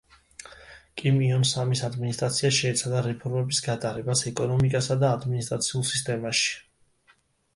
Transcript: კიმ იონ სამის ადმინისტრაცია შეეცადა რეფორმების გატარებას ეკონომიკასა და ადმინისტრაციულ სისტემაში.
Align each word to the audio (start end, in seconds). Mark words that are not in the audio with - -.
კიმ 0.99 1.17
იონ 1.25 1.43
სამის 1.49 1.81
ადმინისტრაცია 1.87 2.49
შეეცადა 2.59 3.03
რეფორმების 3.07 3.61
გატარებას 3.67 4.25
ეკონომიკასა 4.31 4.97
და 5.03 5.13
ადმინისტრაციულ 5.19 5.83
სისტემაში. 5.91 6.57